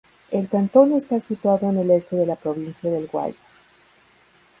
[0.31, 3.61] El cantón está situado en el este de la provincia del Guayas.